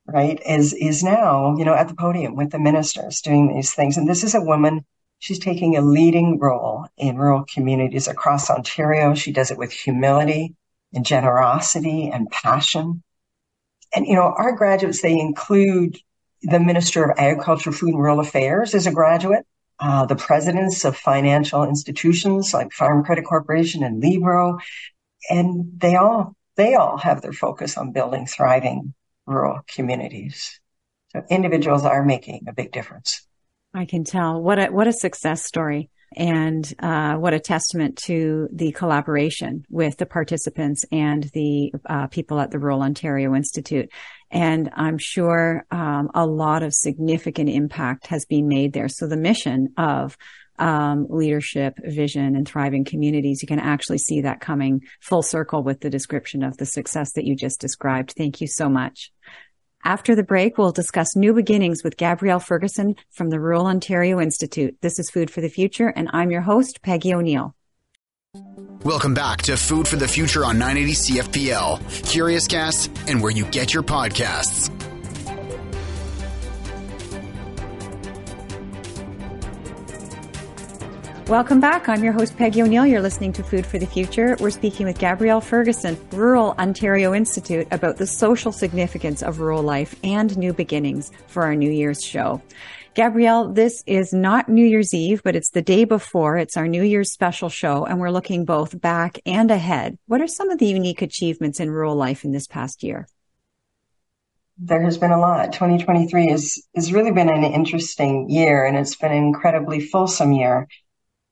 right, 0.07 0.39
is, 0.45 0.74
is 0.74 1.03
now, 1.03 1.55
you 1.57 1.65
know, 1.65 1.74
at 1.74 1.88
the 1.88 1.95
podium 1.95 2.35
with 2.35 2.51
the 2.51 2.59
ministers 2.59 3.21
doing 3.21 3.53
these 3.53 3.74
things. 3.74 3.97
And 3.97 4.07
this 4.07 4.24
is 4.24 4.35
a 4.35 4.41
woman, 4.41 4.85
she's 5.19 5.39
taking 5.39 5.75
a 5.75 5.81
leading 5.81 6.39
role 6.39 6.88
in 6.97 7.17
rural 7.17 7.45
communities 7.53 8.07
across 8.07 8.50
Ontario. 8.50 9.15
She 9.15 9.31
does 9.31 9.51
it 9.51 9.57
with 9.57 9.71
humility 9.71 10.55
and 10.93 11.05
generosity 11.05 12.12
and 12.13 12.29
passion. 12.29 13.01
And, 13.95 14.05
you 14.05 14.15
know, 14.15 14.33
our 14.38 14.55
graduates, 14.55 15.01
they 15.01 15.19
include 15.19 15.97
the 16.41 16.59
Minister 16.59 17.03
of 17.03 17.17
Agriculture, 17.17 17.71
Food 17.71 17.95
and 17.95 18.00
Rural 18.00 18.19
Affairs 18.19 18.75
as 18.75 18.88
a 18.88 18.91
graduate. 18.91 19.45
uh, 19.79 20.05
the 20.05 20.15
presidents 20.15 20.85
of 20.85 20.95
financial 20.95 21.63
institutions 21.63 22.53
like 22.53 22.71
Farm 22.71 23.03
Credit 23.03 23.25
Corporation 23.25 23.83
and 23.83 24.01
Libro, 24.01 24.59
and 25.29 25.79
they 25.79 25.95
all 25.95 26.35
they 26.55 26.75
all 26.75 26.97
have 26.97 27.21
their 27.21 27.33
focus 27.33 27.77
on 27.77 27.91
building 27.91 28.25
thriving 28.25 28.93
rural 29.25 29.62
communities. 29.67 30.60
So 31.10 31.24
individuals 31.29 31.84
are 31.84 32.03
making 32.03 32.46
a 32.48 32.53
big 32.53 32.72
difference. 32.72 33.25
I 33.74 33.86
can 33.86 34.03
tell 34.03 34.41
what 34.41 34.60
a 34.60 34.67
what 34.67 34.88
a 34.88 34.94
success 34.94 35.44
story 35.44 35.89
and 36.15 36.74
uh, 36.79 37.15
what 37.15 37.34
a 37.34 37.39
testament 37.39 37.98
to 37.98 38.48
the 38.53 38.72
collaboration 38.72 39.65
with 39.70 39.98
the 39.98 40.05
participants 40.05 40.86
and 40.91 41.24
the 41.34 41.74
uh, 41.86 42.08
people 42.08 42.39
at 42.39 42.51
the 42.51 42.60
Rural 42.60 42.82
Ontario 42.82 43.36
Institute. 43.36 43.89
And 44.32 44.70
I'm 44.75 44.98
sure 44.98 45.65
um, 45.72 46.10
a 46.13 46.25
lot 46.25 46.63
of 46.63 46.74
significant 46.74 47.50
impact 47.50 48.08
has 48.08 48.25
been 48.25 48.48
made 48.48 48.74
there. 48.74 48.88
So 48.88 49.08
the 49.08 49.17
mission 49.17 49.74
of 49.77 50.17
um, 50.57 51.07
leadership, 51.09 51.77
vision, 51.83 52.35
and 52.35 52.47
thriving 52.47 52.85
communities, 52.85 53.41
you 53.41 53.47
can 53.47 53.59
actually 53.59 53.97
see 53.97 54.21
that 54.21 54.39
coming 54.39 54.81
full 55.01 55.21
circle 55.21 55.63
with 55.63 55.81
the 55.81 55.89
description 55.89 56.43
of 56.43 56.57
the 56.57 56.65
success 56.65 57.13
that 57.13 57.25
you 57.25 57.35
just 57.35 57.59
described. 57.59 58.13
Thank 58.17 58.41
you 58.41 58.47
so 58.47 58.69
much. 58.69 59.12
After 59.83 60.15
the 60.15 60.24
break, 60.24 60.57
we'll 60.57 60.71
discuss 60.71 61.15
new 61.15 61.33
beginnings 61.33 61.83
with 61.83 61.95
Gabrielle 61.95 62.39
Ferguson 62.39 62.95
from 63.12 63.29
the 63.29 63.39
Rural 63.39 63.67
Ontario 63.67 64.19
Institute. 64.19 64.75
This 64.81 64.97
is 64.97 65.12
Food 65.12 65.29
for 65.29 65.41
the 65.41 65.50
Future, 65.50 65.89
and 65.89 66.09
I'm 66.12 66.31
your 66.31 66.41
host, 66.41 66.81
Peggy 66.81 67.13
O'Neill. 67.13 67.55
Welcome 68.83 69.13
back 69.13 69.43
to 69.43 69.57
Food 69.57 69.88
for 69.88 69.95
the 69.95 70.07
Future 70.07 70.43
on 70.43 70.57
980 70.57 71.19
CFPL, 71.19 71.79
Curiouscast, 71.79 73.09
and 73.09 73.21
where 73.21 73.31
you 73.31 73.45
get 73.45 73.74
your 73.74 73.83
podcasts. 73.83 74.71
Welcome 81.27 81.60
back. 81.60 81.89
I'm 81.89 82.03
your 82.03 82.13
host, 82.13 82.38
Peggy 82.38 82.62
O'Neill. 82.62 82.86
You're 82.86 83.01
listening 83.01 83.34
to 83.34 83.41
Food 83.41 83.65
for 83.65 83.79
the 83.79 83.88
Future. 83.88 84.38
We're 84.39 84.51
speaking 84.51 84.86
with 84.86 85.00
Gabrielle 85.00 85.41
Ferguson, 85.41 85.98
Rural 86.12 86.53
Ontario 86.60 87.15
Institute, 87.15 87.67
about 87.72 87.98
the 87.98 88.05
social 88.05 88.51
significance 88.51 89.24
of 89.24 89.39
rural 89.39 89.63
life 89.63 89.96
and 90.03 90.38
new 90.38 90.53
beginnings 90.53 91.12
for 91.25 91.41
our 91.41 91.55
New 91.55 91.72
Year's 91.72 92.03
show. 92.03 92.44
Gabrielle, 92.94 93.51
this 93.51 93.84
is 93.88 94.13
not 94.13 94.50
New 94.50 94.67
Year's 94.67 94.94
Eve, 94.94 95.24
but 95.24 95.36
it's 95.36 95.50
the 95.50 95.63
day 95.63 95.84
before. 95.84 96.38
It's 96.38 96.58
our 96.58 96.67
New 96.67 96.84
Year's 96.84 97.12
special 97.12 97.50
show, 97.50 97.86
and 97.86 98.00
we're 98.00 98.12
looking 98.12 98.46
both 98.46 98.79
back 98.79 99.17
and 99.25 99.50
ahead. 99.50 99.98
What 100.05 100.22
are 100.22 100.27
some 100.27 100.51
of 100.51 100.60
the 100.60 100.67
unique 100.67 101.01
achievements 101.01 101.60
in 101.60 101.72
rural 101.72 101.96
life 101.96 102.24
in 102.24 102.34
this 102.34 102.46
past 102.46 102.84
year? 102.84 103.08
There 104.60 104.84
has 104.84 105.00
been 105.00 105.12
a 105.12 105.20
lot. 105.20 105.53
2023 105.53 106.29
has, 106.29 106.62
has 106.75 106.94
really 106.94 107.12
been 107.12 107.29
an 107.29 107.44
interesting 107.44 108.29
year, 108.29 108.63
and 108.63 108.77
it's 108.77 108.96
been 108.96 109.12
an 109.12 109.17
incredibly 109.17 109.79
fulsome 109.79 110.32
year 110.32 110.67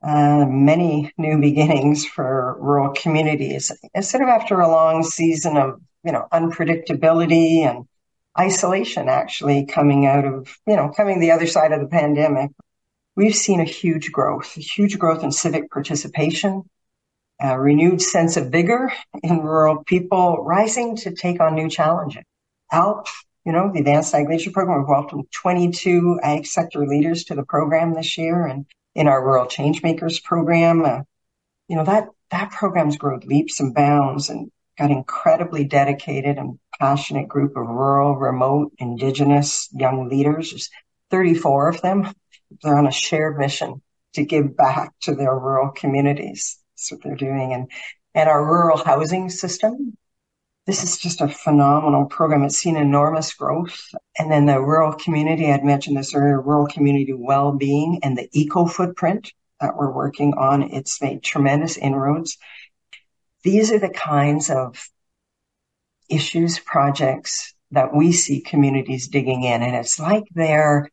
uh, 0.04 0.46
many 0.48 1.14
new 1.18 1.40
beginnings 1.40 2.06
for 2.06 2.58
rural 2.60 2.94
communities. 2.94 3.72
Instead 3.94 4.22
of 4.22 4.28
after 4.28 4.60
a 4.60 4.68
long 4.68 5.04
season 5.04 5.56
of, 5.56 5.80
you 6.04 6.12
know, 6.12 6.28
unpredictability 6.34 7.60
and 7.60 7.86
isolation 8.38 9.08
actually 9.08 9.66
coming 9.66 10.06
out 10.06 10.26
of, 10.26 10.58
you 10.68 10.76
know, 10.76 10.90
coming 10.90 11.20
the 11.20 11.32
other 11.32 11.48
side 11.48 11.72
of 11.72 11.80
the 11.80 11.88
pandemic, 11.88 12.52
we've 13.16 13.36
seen 13.36 13.62
a 13.62 13.66
huge 13.66 14.12
growth, 14.12 14.58
a 14.58 14.62
huge 14.62 15.00
growth 15.00 15.24
in 15.24 15.32
civic 15.32 15.72
participation, 15.72 16.64
a 17.40 17.58
renewed 17.58 18.02
sense 18.02 18.36
of 18.36 18.52
vigor 18.52 18.92
in 19.22 19.40
rural 19.40 19.84
people 19.86 20.44
rising 20.44 20.98
to 20.98 21.14
take 21.14 21.40
on 21.40 21.56
new 21.56 21.70
challenges. 21.70 22.24
ALP, 22.74 23.08
you 23.46 23.52
know, 23.54 23.72
the 23.72 23.80
Advanced 23.80 24.14
Ag 24.14 24.28
Leadership 24.28 24.54
Program, 24.54 24.80
we've 24.80 24.90
welcomed 24.90 25.26
22 25.32 26.20
ag 26.24 26.46
sector 26.46 26.86
leaders 26.86 27.26
to 27.26 27.36
the 27.36 27.44
program 27.44 27.94
this 27.94 28.18
year 28.18 28.46
and 28.46 28.66
in 28.96 29.08
our 29.08 29.24
Rural 29.24 29.46
Changemakers 29.46 30.24
program. 30.24 30.84
Uh, 30.86 31.02
you 31.68 31.76
know, 31.76 31.84
that, 31.86 32.10
that 32.32 32.52
program's 32.52 32.98
grown 32.98 33.22
leaps 33.26 33.60
and 33.60 33.74
bounds 33.74 34.30
and 34.30 34.52
got 34.78 34.92
incredibly 34.92 35.66
dedicated 35.66 36.38
and 36.38 36.60
passionate 36.80 37.28
group 37.28 37.56
of 37.56 37.68
rural, 37.68 38.16
remote, 38.16 38.72
indigenous 38.80 39.70
young 39.72 40.10
leaders. 40.10 40.52
There's 40.52 40.70
34 41.12 41.70
of 41.70 41.82
them. 41.82 42.14
They're 42.62 42.78
on 42.78 42.88
a 42.88 42.92
shared 42.92 43.38
mission 43.38 43.82
to 44.14 44.26
give 44.26 44.56
back 44.56 44.94
to 45.02 45.16
their 45.16 45.34
rural 45.34 45.72
communities. 45.72 46.58
That's 46.76 46.92
what 46.92 47.04
they're 47.04 47.16
doing. 47.16 47.54
And, 47.54 47.72
and 48.14 48.30
our 48.30 48.44
rural 48.44 48.78
housing 48.78 49.30
system 49.30 49.98
this 50.65 50.84
is 50.84 50.98
just 50.98 51.22
a 51.22 51.27
phenomenal 51.27 52.05
program. 52.05 52.43
It's 52.43 52.58
seen 52.58 52.77
enormous 52.77 53.34
growth. 53.34 53.77
And 54.17 54.32
then 54.32 54.46
the 54.46 54.62
rural 54.62 54.93
community, 54.93 55.51
I'd 55.51 55.63
mentioned 55.63 55.98
this 55.98 56.13
earlier, 56.15 56.41
rural 56.41 56.67
community 56.67 57.13
well-being 57.13 58.00
and 58.01 58.17
the 58.17 58.29
eco 58.32 58.65
footprint 58.65 59.34
that 59.60 59.75
we're 59.75 59.91
working 59.91 60.36
on. 60.36 60.63
It's 60.63 61.01
made 61.01 61.22
tremendous 61.22 61.77
inroads. 61.77 62.38
These 63.43 63.72
are 63.74 63.79
the 63.79 63.89
kinds 63.89 64.50
of 64.50 64.88
issues, 66.10 66.60
projects 66.60 67.53
that 67.72 67.93
we 67.93 68.13
see 68.13 68.39
communities 68.39 69.10
digging 69.10 69.43
in. 69.43 69.63
And 69.63 69.75
it's 69.75 70.00
like 70.00 70.24
they're 70.34 70.89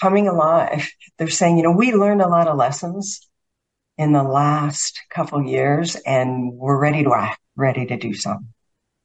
coming 0.00 0.26
alive. 0.26 0.90
They're 1.18 1.28
saying, 1.28 1.58
you 1.58 1.62
know, 1.62 1.72
we 1.72 1.92
learned 1.92 2.22
a 2.22 2.28
lot 2.28 2.48
of 2.48 2.56
lessons 2.56 3.28
in 3.98 4.12
the 4.12 4.22
last 4.22 5.00
couple 5.10 5.44
years 5.44 5.94
and 5.94 6.54
we're 6.54 6.80
ready 6.80 7.04
to 7.04 7.14
act, 7.14 7.40
ready 7.54 7.86
to 7.86 7.96
do 7.96 8.14
something. 8.14 8.48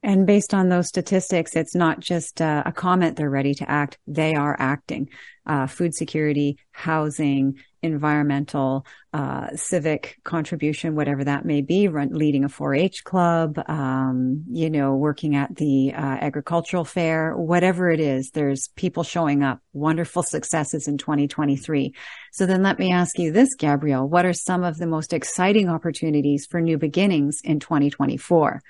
And 0.06 0.24
based 0.24 0.54
on 0.54 0.68
those 0.68 0.86
statistics, 0.86 1.56
it's 1.56 1.74
not 1.74 1.98
just 1.98 2.40
uh, 2.40 2.62
a 2.64 2.70
comment 2.70 3.16
they're 3.16 3.28
ready 3.28 3.54
to 3.54 3.68
act, 3.68 3.98
they 4.06 4.36
are 4.36 4.54
acting. 4.56 5.08
Uh, 5.44 5.66
food 5.66 5.96
security, 5.96 6.58
housing, 6.70 7.58
environmental, 7.82 8.86
uh, 9.12 9.48
civic 9.56 10.20
contribution, 10.22 10.94
whatever 10.94 11.24
that 11.24 11.44
may 11.44 11.60
be, 11.60 11.88
run, 11.88 12.10
leading 12.10 12.44
a 12.44 12.48
4-H 12.48 13.02
club, 13.02 13.58
um, 13.66 14.44
you 14.48 14.70
know, 14.70 14.94
working 14.94 15.34
at 15.34 15.56
the 15.56 15.92
uh, 15.92 15.98
agricultural 15.98 16.84
fair, 16.84 17.36
whatever 17.36 17.90
it 17.90 17.98
is, 17.98 18.30
there's 18.30 18.68
people 18.76 19.02
showing 19.02 19.42
up, 19.42 19.58
wonderful 19.72 20.22
successes 20.22 20.86
in 20.86 20.98
2023. 20.98 21.92
So 22.30 22.46
then 22.46 22.62
let 22.62 22.78
me 22.78 22.92
ask 22.92 23.18
you 23.18 23.32
this, 23.32 23.56
Gabrielle, 23.56 24.08
what 24.08 24.24
are 24.24 24.32
some 24.32 24.62
of 24.62 24.78
the 24.78 24.86
most 24.86 25.12
exciting 25.12 25.68
opportunities 25.68 26.46
for 26.46 26.60
new 26.60 26.78
beginnings 26.78 27.40
in 27.42 27.58
2024? 27.58 28.60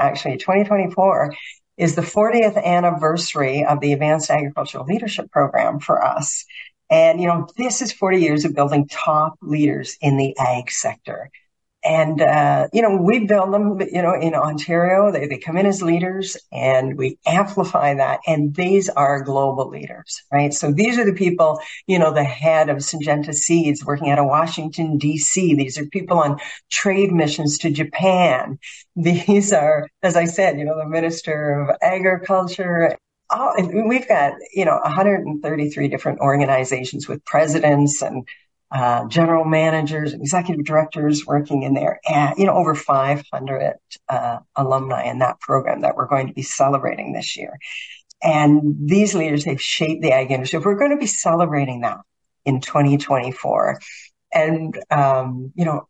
Actually 0.00 0.38
2024 0.38 1.34
is 1.76 1.94
the 1.94 2.02
40th 2.02 2.62
anniversary 2.62 3.64
of 3.64 3.80
the 3.80 3.92
Advanced 3.92 4.30
Agricultural 4.30 4.84
Leadership 4.84 5.30
Program 5.30 5.80
for 5.80 6.04
us. 6.04 6.44
And, 6.90 7.20
you 7.20 7.28
know, 7.28 7.46
this 7.56 7.82
is 7.82 7.92
40 7.92 8.18
years 8.18 8.44
of 8.44 8.54
building 8.54 8.88
top 8.88 9.36
leaders 9.40 9.96
in 10.00 10.16
the 10.16 10.36
ag 10.36 10.70
sector. 10.70 11.30
And, 11.82 12.20
uh, 12.20 12.68
you 12.74 12.82
know, 12.82 12.96
we 12.96 13.26
build 13.26 13.54
them, 13.54 13.80
you 13.80 14.02
know, 14.02 14.14
in 14.14 14.34
Ontario, 14.34 15.10
they, 15.10 15.26
they 15.26 15.38
come 15.38 15.56
in 15.56 15.64
as 15.64 15.80
leaders 15.80 16.36
and 16.52 16.98
we 16.98 17.18
amplify 17.26 17.94
that. 17.94 18.20
And 18.26 18.54
these 18.54 18.90
are 18.90 19.22
global 19.22 19.68
leaders, 19.70 20.22
right? 20.30 20.52
So 20.52 20.72
these 20.72 20.98
are 20.98 21.06
the 21.06 21.14
people, 21.14 21.58
you 21.86 21.98
know, 21.98 22.12
the 22.12 22.24
head 22.24 22.68
of 22.68 22.78
Syngenta 22.78 23.32
Seeds 23.32 23.84
working 23.84 24.10
out 24.10 24.18
of 24.18 24.26
Washington, 24.26 24.98
DC. 24.98 25.56
These 25.56 25.78
are 25.78 25.86
people 25.86 26.18
on 26.18 26.38
trade 26.70 27.12
missions 27.12 27.56
to 27.58 27.70
Japan. 27.70 28.58
These 28.96 29.52
are, 29.52 29.88
as 30.02 30.16
I 30.16 30.24
said, 30.26 30.58
you 30.58 30.64
know, 30.64 30.76
the 30.76 30.86
Minister 30.86 31.60
of 31.60 31.76
Agriculture 31.80 32.98
Oh, 33.32 33.54
we've 33.86 34.08
got, 34.08 34.32
you 34.52 34.64
know, 34.64 34.80
133 34.82 35.86
different 35.88 36.18
organizations 36.18 37.06
with 37.06 37.24
presidents 37.24 38.02
and 38.02 38.26
uh, 38.72 39.06
general 39.08 39.44
managers, 39.44 40.12
executive 40.12 40.64
directors 40.64 41.26
working 41.26 41.62
in 41.64 41.74
there, 41.74 42.00
and 42.08 42.38
you 42.38 42.46
know 42.46 42.54
over 42.54 42.74
500 42.74 43.74
uh, 44.08 44.38
alumni 44.54 45.04
in 45.04 45.18
that 45.18 45.40
program 45.40 45.80
that 45.80 45.96
we're 45.96 46.06
going 46.06 46.28
to 46.28 46.34
be 46.34 46.42
celebrating 46.42 47.12
this 47.12 47.36
year. 47.36 47.58
And 48.22 48.76
these 48.88 49.14
leaders 49.14 49.44
they've 49.44 49.60
shaped 49.60 50.02
the 50.02 50.12
ag 50.12 50.30
industry. 50.30 50.60
We're 50.60 50.78
going 50.78 50.92
to 50.92 50.98
be 50.98 51.06
celebrating 51.06 51.80
that 51.80 51.98
in 52.44 52.60
2024, 52.60 53.80
and 54.32 54.78
um, 54.90 55.52
you 55.54 55.64
know. 55.64 55.86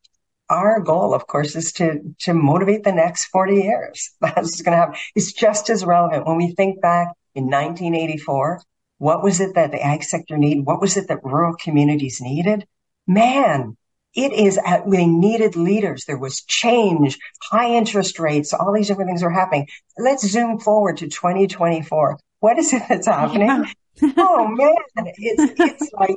Our 0.53 0.81
goal, 0.81 1.15
of 1.15 1.29
course, 1.29 1.55
is 1.55 1.71
to 1.75 2.01
to 2.23 2.35
motivate 2.35 2.83
the 2.83 2.91
next 2.91 3.27
40 3.27 3.55
years. 3.55 4.11
That's 4.21 4.63
going 4.63 4.73
to 4.73 4.79
happen. 4.79 4.97
It's 5.15 5.33
just 5.33 5.71
as 5.71 5.85
relevant 5.85 6.27
when 6.27 6.39
we 6.39 6.51
think 6.51 6.81
back 6.81 7.13
in 7.37 7.45
1984 7.45 8.61
what 9.01 9.23
was 9.23 9.41
it 9.41 9.55
that 9.55 9.73
the 9.73 9.83
ag 9.83 10.05
sector 10.05 10.37
needed? 10.37 10.67
What 10.67 10.79
was 10.83 10.99
it 10.99 11.09
that 11.09 11.25
rural 11.25 11.57
communities 11.57 12.21
needed? 12.21 12.67
Man, 13.07 13.79
it 14.15 14.35
is 14.35 14.59
at, 14.63 14.91
they 14.91 15.07
needed 15.07 15.57
leaders. 15.57 16.05
There 16.05 16.19
was 16.19 16.43
change, 16.43 17.19
high 17.51 17.71
interest 17.71 18.19
rates, 18.19 18.53
all 18.53 18.75
these 18.75 18.89
different 18.89 19.09
things 19.09 19.23
were 19.23 19.31
happening. 19.31 19.69
Let's 19.97 20.29
zoom 20.29 20.59
forward 20.59 20.99
to 20.99 21.09
2024. 21.09 22.19
What 22.41 22.59
is 22.59 22.75
it 22.75 22.83
that's 22.91 23.07
happening? 23.07 23.65
Yeah. 24.03 24.13
oh 24.19 24.47
man, 24.49 24.75
it's, 25.17 25.55
it's 25.59 25.93
like, 25.95 26.17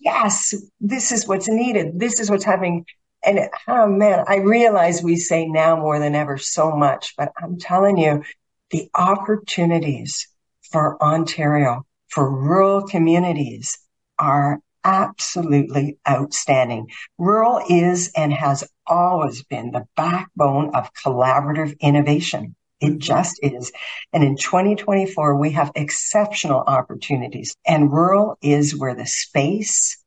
yes, 0.00 0.54
this 0.80 1.12
is 1.12 1.28
what's 1.28 1.48
needed. 1.48 2.00
This 2.00 2.18
is 2.18 2.28
what's 2.28 2.44
happening. 2.44 2.84
And 3.24 3.48
oh 3.68 3.86
man, 3.86 4.24
I 4.26 4.38
realize 4.38 5.04
we 5.04 5.16
say 5.16 5.46
now 5.46 5.76
more 5.76 6.00
than 6.00 6.16
ever 6.16 6.36
so 6.36 6.72
much, 6.72 7.14
but 7.16 7.30
I'm 7.40 7.60
telling 7.60 7.96
you, 7.96 8.24
the 8.70 8.90
opportunities 8.92 10.26
for 10.72 11.00
Ontario 11.00 11.86
for 12.14 12.30
rural 12.30 12.86
communities 12.86 13.76
are 14.20 14.60
absolutely 14.84 15.98
outstanding. 16.08 16.86
Rural 17.18 17.60
is 17.68 18.12
and 18.14 18.32
has 18.32 18.62
always 18.86 19.42
been 19.42 19.72
the 19.72 19.86
backbone 19.96 20.76
of 20.76 20.92
collaborative 20.94 21.78
innovation. 21.80 22.54
It 22.80 22.86
mm-hmm. 22.86 22.98
just 22.98 23.40
is. 23.42 23.72
And 24.12 24.22
in 24.22 24.36
2024, 24.36 25.36
we 25.36 25.52
have 25.52 25.72
exceptional 25.74 26.60
opportunities 26.60 27.56
and 27.66 27.90
rural 27.90 28.38
is 28.40 28.76
where 28.76 28.94
the 28.94 29.06
space 29.06 29.98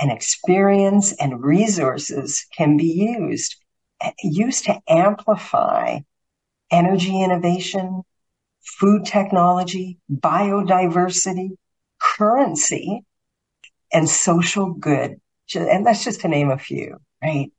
and 0.00 0.10
experience 0.10 1.12
and 1.12 1.44
resources 1.44 2.44
can 2.56 2.76
be 2.76 2.86
used, 2.86 3.56
used 4.22 4.64
to 4.64 4.80
amplify 4.88 6.00
energy 6.72 7.22
innovation, 7.22 8.02
food 8.66 9.04
technology, 9.04 9.98
biodiversity, 10.10 11.50
currency, 12.00 13.02
and 13.92 14.08
social 14.08 14.72
good. 14.72 15.20
And 15.54 15.86
that's 15.86 16.04
just 16.04 16.20
to 16.22 16.28
name 16.28 16.50
a 16.50 16.58
few, 16.58 16.96
right? 17.22 17.52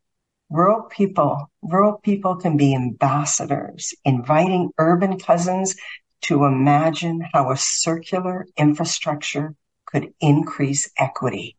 Rural 0.50 0.84
people, 0.84 1.50
rural 1.62 2.00
people 2.00 2.36
can 2.36 2.58
be 2.58 2.76
ambassadors, 2.76 3.94
inviting 4.06 4.72
urban 4.78 5.18
cousins 5.18 5.76
to 6.22 6.46
imagine 6.46 7.26
how 7.34 7.52
a 7.52 7.58
circular 7.58 8.46
infrastructure 8.58 9.56
could 9.86 10.14
increase 10.20 10.90
equity. 10.98 11.56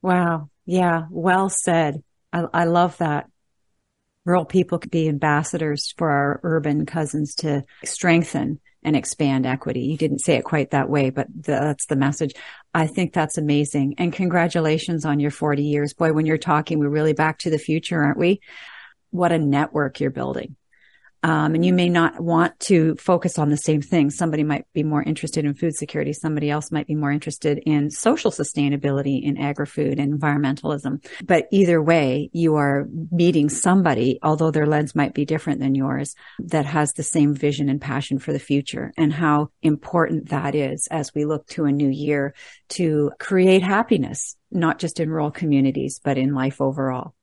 Wow. 0.00 0.48
Yeah. 0.66 1.06
Well 1.10 1.48
said. 1.48 2.02
I, 2.32 2.46
I 2.52 2.64
love 2.64 2.98
that. 2.98 3.28
Rural 4.24 4.44
people 4.44 4.78
could 4.78 4.90
be 4.90 5.08
ambassadors 5.08 5.92
for 5.96 6.10
our 6.10 6.40
urban 6.42 6.86
cousins 6.86 7.34
to 7.36 7.62
strengthen 7.84 8.60
and 8.82 8.96
expand 8.96 9.46
equity. 9.46 9.80
You 9.80 9.96
didn't 9.96 10.20
say 10.20 10.34
it 10.36 10.44
quite 10.44 10.70
that 10.70 10.88
way, 10.88 11.10
but 11.10 11.26
the, 11.28 11.52
that's 11.52 11.86
the 11.86 11.96
message. 11.96 12.34
I 12.72 12.86
think 12.86 13.12
that's 13.12 13.38
amazing. 13.38 13.94
And 13.98 14.12
congratulations 14.12 15.04
on 15.04 15.20
your 15.20 15.30
40 15.30 15.62
years. 15.62 15.94
Boy, 15.94 16.12
when 16.12 16.26
you're 16.26 16.38
talking, 16.38 16.78
we're 16.78 16.88
really 16.88 17.14
back 17.14 17.38
to 17.40 17.50
the 17.50 17.58
future, 17.58 18.02
aren't 18.02 18.18
we? 18.18 18.40
What 19.10 19.32
a 19.32 19.38
network 19.38 20.00
you're 20.00 20.10
building. 20.10 20.56
Um, 21.24 21.54
and 21.54 21.64
you 21.64 21.72
may 21.72 21.88
not 21.88 22.20
want 22.20 22.60
to 22.60 22.96
focus 22.96 23.38
on 23.38 23.48
the 23.48 23.56
same 23.56 23.80
thing. 23.80 24.10
Somebody 24.10 24.44
might 24.44 24.66
be 24.74 24.82
more 24.82 25.02
interested 25.02 25.46
in 25.46 25.54
food 25.54 25.74
security. 25.74 26.12
Somebody 26.12 26.50
else 26.50 26.70
might 26.70 26.86
be 26.86 26.94
more 26.94 27.10
interested 27.10 27.62
in 27.64 27.90
social 27.90 28.30
sustainability 28.30 29.22
in 29.22 29.38
agri-food 29.38 29.98
and 29.98 30.20
environmentalism. 30.20 31.02
But 31.24 31.46
either 31.50 31.80
way, 31.80 32.28
you 32.34 32.56
are 32.56 32.86
meeting 33.10 33.48
somebody, 33.48 34.18
although 34.22 34.50
their 34.50 34.66
lens 34.66 34.94
might 34.94 35.14
be 35.14 35.24
different 35.24 35.60
than 35.60 35.74
yours, 35.74 36.14
that 36.40 36.66
has 36.66 36.92
the 36.92 37.02
same 37.02 37.32
vision 37.32 37.70
and 37.70 37.80
passion 37.80 38.18
for 38.18 38.34
the 38.34 38.38
future 38.38 38.92
and 38.98 39.10
how 39.10 39.48
important 39.62 40.28
that 40.28 40.54
is 40.54 40.86
as 40.90 41.14
we 41.14 41.24
look 41.24 41.46
to 41.46 41.64
a 41.64 41.72
new 41.72 41.88
year 41.88 42.34
to 42.68 43.10
create 43.18 43.62
happiness, 43.62 44.36
not 44.50 44.78
just 44.78 45.00
in 45.00 45.08
rural 45.08 45.30
communities, 45.30 46.02
but 46.04 46.18
in 46.18 46.34
life 46.34 46.60
overall. 46.60 47.14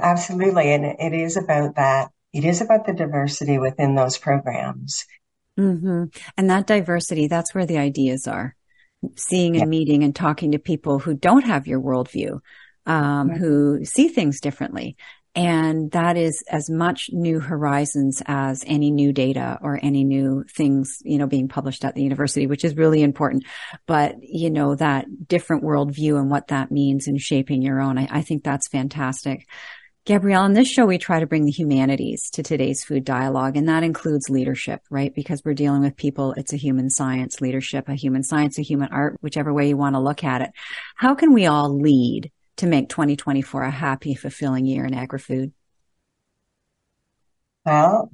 Absolutely. 0.00 0.72
And 0.72 0.84
it 0.84 1.14
is 1.14 1.36
about 1.36 1.76
that 1.76 2.10
it 2.36 2.44
is 2.44 2.60
about 2.60 2.84
the 2.86 2.92
diversity 2.92 3.58
within 3.58 3.94
those 3.94 4.18
programs. 4.18 5.06
Mm-hmm. 5.58 6.04
And 6.36 6.50
that 6.50 6.66
diversity, 6.66 7.28
that's 7.28 7.54
where 7.54 7.64
the 7.64 7.78
ideas 7.78 8.28
are. 8.28 8.54
Seeing 9.16 9.54
and 9.54 9.62
yeah. 9.62 9.78
meeting 9.78 10.04
and 10.04 10.14
talking 10.14 10.52
to 10.52 10.58
people 10.58 10.98
who 10.98 11.14
don't 11.14 11.46
have 11.46 11.66
your 11.66 11.80
worldview, 11.80 12.40
um, 12.84 13.30
mm-hmm. 13.30 13.36
who 13.38 13.84
see 13.84 14.08
things 14.08 14.40
differently. 14.40 14.96
And 15.34 15.90
that 15.92 16.16
is 16.16 16.42
as 16.50 16.70
much 16.70 17.10
new 17.12 17.40
horizons 17.40 18.22
as 18.26 18.64
any 18.66 18.90
new 18.90 19.12
data 19.12 19.58
or 19.62 19.78
any 19.82 20.02
new 20.02 20.44
things, 20.56 20.98
you 21.04 21.18
know, 21.18 21.26
being 21.26 21.48
published 21.48 21.84
at 21.84 21.94
the 21.94 22.02
university, 22.02 22.46
which 22.46 22.64
is 22.64 22.74
really 22.74 23.02
important. 23.02 23.44
But, 23.86 24.16
you 24.22 24.50
know, 24.50 24.74
that 24.74 25.06
different 25.28 25.62
worldview 25.62 26.18
and 26.18 26.30
what 26.30 26.48
that 26.48 26.70
means 26.70 27.06
in 27.06 27.18
shaping 27.18 27.60
your 27.60 27.80
own, 27.80 27.98
I, 27.98 28.08
I 28.10 28.22
think 28.22 28.44
that's 28.44 28.68
fantastic. 28.68 29.46
Gabrielle, 30.06 30.42
on 30.42 30.52
this 30.52 30.68
show, 30.68 30.86
we 30.86 30.98
try 30.98 31.18
to 31.18 31.26
bring 31.26 31.46
the 31.46 31.50
humanities 31.50 32.30
to 32.30 32.40
today's 32.40 32.84
food 32.84 33.04
dialogue, 33.04 33.56
and 33.56 33.68
that 33.68 33.82
includes 33.82 34.30
leadership, 34.30 34.80
right? 34.88 35.12
Because 35.12 35.42
we're 35.44 35.52
dealing 35.52 35.82
with 35.82 35.96
people. 35.96 36.32
It's 36.34 36.52
a 36.52 36.56
human 36.56 36.90
science 36.90 37.40
leadership, 37.40 37.88
a 37.88 37.96
human 37.96 38.22
science, 38.22 38.56
a 38.56 38.62
human 38.62 38.88
art, 38.92 39.16
whichever 39.20 39.52
way 39.52 39.68
you 39.68 39.76
want 39.76 39.96
to 39.96 40.00
look 40.00 40.22
at 40.22 40.42
it. 40.42 40.52
How 40.94 41.16
can 41.16 41.32
we 41.32 41.46
all 41.46 41.76
lead 41.76 42.30
to 42.58 42.68
make 42.68 42.88
2024 42.88 43.64
a 43.64 43.70
happy, 43.72 44.14
fulfilling 44.14 44.64
year 44.64 44.84
in 44.84 44.94
agri-food? 44.94 45.52
Well, 47.64 48.12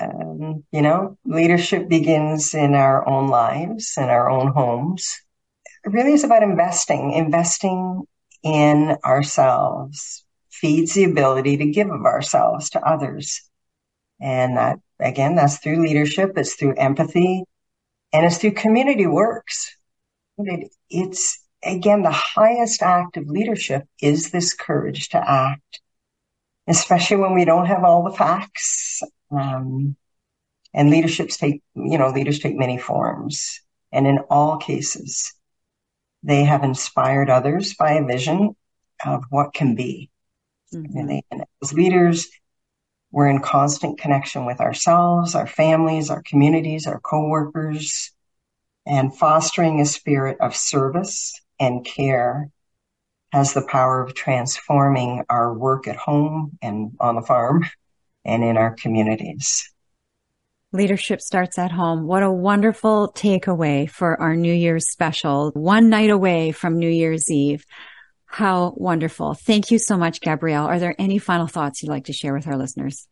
um, 0.00 0.64
you 0.72 0.80
know, 0.80 1.18
leadership 1.26 1.86
begins 1.86 2.54
in 2.54 2.74
our 2.74 3.06
own 3.06 3.28
lives, 3.28 3.92
in 3.98 4.04
our 4.04 4.30
own 4.30 4.54
homes. 4.54 5.20
It 5.84 5.92
really 5.92 6.14
is 6.14 6.24
about 6.24 6.42
investing, 6.42 7.12
investing 7.12 8.04
in 8.42 8.96
ourselves, 9.04 10.24
feeds 10.60 10.94
the 10.94 11.04
ability 11.04 11.58
to 11.58 11.66
give 11.66 11.90
of 11.90 12.04
ourselves 12.04 12.70
to 12.70 12.86
others. 12.86 13.42
And 14.20 14.56
that, 14.56 14.78
again, 14.98 15.34
that's 15.34 15.58
through 15.58 15.82
leadership. 15.82 16.32
It's 16.36 16.54
through 16.54 16.74
empathy 16.74 17.44
and 18.12 18.26
it's 18.26 18.38
through 18.38 18.52
community 18.52 19.06
works. 19.06 19.76
It, 20.38 20.70
it's 20.88 21.38
again, 21.62 22.02
the 22.02 22.10
highest 22.10 22.82
act 22.82 23.16
of 23.16 23.28
leadership 23.28 23.84
is 24.00 24.30
this 24.30 24.54
courage 24.54 25.10
to 25.10 25.18
act, 25.18 25.80
especially 26.66 27.18
when 27.18 27.34
we 27.34 27.44
don't 27.44 27.66
have 27.66 27.84
all 27.84 28.04
the 28.04 28.16
facts. 28.16 29.02
Um, 29.30 29.96
and 30.72 30.90
leaderships 30.90 31.36
take, 31.36 31.62
you 31.74 31.98
know, 31.98 32.10
leaders 32.10 32.38
take 32.38 32.56
many 32.56 32.78
forms. 32.78 33.60
And 33.92 34.06
in 34.06 34.18
all 34.30 34.58
cases, 34.58 35.32
they 36.22 36.44
have 36.44 36.64
inspired 36.64 37.30
others 37.30 37.74
by 37.74 37.92
a 37.92 38.04
vision 38.04 38.54
of 39.04 39.24
what 39.30 39.54
can 39.54 39.74
be. 39.74 40.10
Mm-hmm. 40.74 41.18
And 41.30 41.44
as 41.62 41.72
leaders, 41.72 42.28
we're 43.10 43.28
in 43.28 43.40
constant 43.40 43.98
connection 43.98 44.46
with 44.46 44.60
ourselves, 44.60 45.34
our 45.34 45.46
families, 45.46 46.10
our 46.10 46.22
communities, 46.22 46.86
our 46.86 47.00
coworkers, 47.00 48.12
and 48.84 49.16
fostering 49.16 49.80
a 49.80 49.86
spirit 49.86 50.38
of 50.40 50.54
service 50.54 51.40
and 51.58 51.84
care 51.84 52.50
has 53.32 53.54
the 53.54 53.66
power 53.66 54.00
of 54.02 54.14
transforming 54.14 55.24
our 55.28 55.52
work 55.52 55.88
at 55.88 55.96
home 55.96 56.56
and 56.62 56.92
on 57.00 57.16
the 57.16 57.22
farm 57.22 57.64
and 58.24 58.44
in 58.44 58.56
our 58.56 58.74
communities. 58.74 59.72
Leadership 60.72 61.20
starts 61.20 61.58
at 61.58 61.70
home. 61.70 62.06
What 62.06 62.22
a 62.22 62.30
wonderful 62.30 63.12
takeaway 63.14 63.88
for 63.88 64.20
our 64.20 64.36
New 64.36 64.52
Year's 64.52 64.90
special, 64.90 65.50
one 65.54 65.88
night 65.88 66.10
away 66.10 66.52
from 66.52 66.78
New 66.78 66.90
Year's 66.90 67.30
Eve. 67.30 67.64
How 68.36 68.74
wonderful. 68.76 69.32
Thank 69.32 69.70
you 69.70 69.78
so 69.78 69.96
much, 69.96 70.20
Gabrielle. 70.20 70.66
Are 70.66 70.78
there 70.78 70.94
any 70.98 71.16
final 71.16 71.46
thoughts 71.46 71.82
you'd 71.82 71.88
like 71.88 72.04
to 72.04 72.12
share 72.12 72.34
with 72.34 72.46
our 72.46 72.58
listeners? 72.58 73.08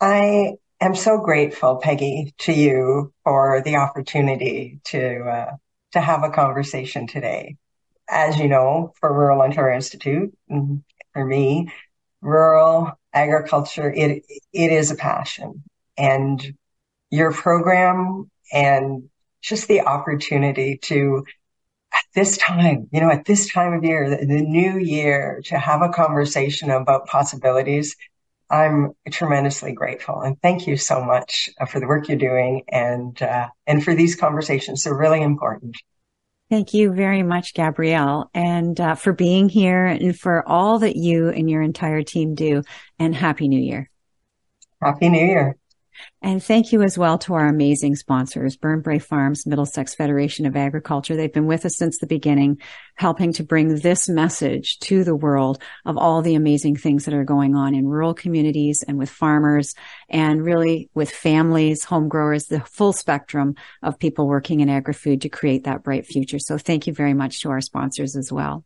I 0.00 0.54
am 0.80 0.96
so 0.96 1.18
grateful, 1.18 1.76
Peggy, 1.76 2.34
to 2.38 2.52
you 2.52 3.12
for 3.22 3.62
the 3.64 3.76
opportunity 3.76 4.80
to, 4.86 5.20
uh, 5.20 5.56
to 5.92 6.00
have 6.00 6.24
a 6.24 6.30
conversation 6.30 7.06
today. 7.06 7.54
As 8.08 8.36
you 8.36 8.48
know, 8.48 8.94
for 8.98 9.16
Rural 9.16 9.42
Ontario 9.42 9.76
Institute, 9.76 10.36
mm, 10.50 10.82
for 11.12 11.24
me, 11.24 11.70
rural 12.20 12.98
agriculture, 13.12 13.92
it, 13.92 14.24
it 14.52 14.72
is 14.72 14.90
a 14.90 14.96
passion 14.96 15.62
and 15.96 16.44
your 17.10 17.32
program 17.32 18.28
and 18.52 19.08
just 19.40 19.68
the 19.68 19.82
opportunity 19.82 20.78
to 20.78 21.24
this 22.16 22.38
time, 22.38 22.88
you 22.90 23.00
know, 23.00 23.10
at 23.10 23.26
this 23.26 23.52
time 23.52 23.74
of 23.74 23.84
year, 23.84 24.10
the, 24.10 24.16
the 24.26 24.42
new 24.42 24.78
year, 24.78 25.40
to 25.44 25.58
have 25.58 25.82
a 25.82 25.90
conversation 25.90 26.70
about 26.70 27.06
possibilities, 27.06 27.94
I'm 28.50 28.92
tremendously 29.10 29.72
grateful. 29.72 30.22
And 30.22 30.40
thank 30.40 30.66
you 30.66 30.76
so 30.76 31.04
much 31.04 31.50
uh, 31.60 31.66
for 31.66 31.78
the 31.78 31.86
work 31.86 32.08
you're 32.08 32.16
doing 32.16 32.62
and, 32.68 33.20
uh, 33.22 33.48
and 33.66 33.84
for 33.84 33.94
these 33.94 34.16
conversations. 34.16 34.82
They're 34.82 34.96
really 34.96 35.20
important. 35.20 35.76
Thank 36.48 36.74
you 36.74 36.92
very 36.92 37.22
much, 37.22 37.54
Gabrielle, 37.54 38.30
and 38.32 38.80
uh, 38.80 38.94
for 38.94 39.12
being 39.12 39.48
here 39.48 39.84
and 39.84 40.18
for 40.18 40.48
all 40.48 40.78
that 40.78 40.96
you 40.96 41.28
and 41.28 41.50
your 41.50 41.60
entire 41.60 42.02
team 42.02 42.34
do. 42.34 42.62
And 42.98 43.14
Happy 43.14 43.48
New 43.48 43.60
Year. 43.60 43.90
Happy 44.80 45.08
New 45.08 45.24
Year. 45.24 45.56
And 46.22 46.42
thank 46.42 46.72
you 46.72 46.82
as 46.82 46.98
well 46.98 47.18
to 47.18 47.34
our 47.34 47.46
amazing 47.46 47.96
sponsors, 47.96 48.56
Burnbrae 48.56 49.02
Farms, 49.02 49.46
Middlesex 49.46 49.94
Federation 49.94 50.46
of 50.46 50.56
Agriculture. 50.56 51.16
They've 51.16 51.32
been 51.32 51.46
with 51.46 51.64
us 51.64 51.76
since 51.76 51.98
the 51.98 52.06
beginning, 52.06 52.60
helping 52.96 53.32
to 53.34 53.44
bring 53.44 53.76
this 53.76 54.08
message 54.08 54.78
to 54.80 55.04
the 55.04 55.14
world 55.14 55.62
of 55.84 55.96
all 55.96 56.22
the 56.22 56.34
amazing 56.34 56.76
things 56.76 57.04
that 57.04 57.14
are 57.14 57.24
going 57.24 57.54
on 57.54 57.74
in 57.74 57.86
rural 57.86 58.14
communities 58.14 58.84
and 58.86 58.98
with 58.98 59.10
farmers 59.10 59.74
and 60.08 60.44
really 60.44 60.90
with 60.94 61.10
families, 61.10 61.84
home 61.84 62.08
growers, 62.08 62.46
the 62.46 62.60
full 62.60 62.92
spectrum 62.92 63.54
of 63.82 63.98
people 63.98 64.26
working 64.26 64.60
in 64.60 64.68
agri-food 64.68 65.20
to 65.22 65.28
create 65.28 65.64
that 65.64 65.82
bright 65.82 66.06
future. 66.06 66.38
So 66.38 66.58
thank 66.58 66.86
you 66.86 66.92
very 66.92 67.14
much 67.14 67.40
to 67.40 67.50
our 67.50 67.60
sponsors 67.60 68.16
as 68.16 68.32
well. 68.32 68.64